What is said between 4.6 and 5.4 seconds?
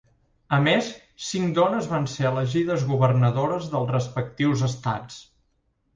estats.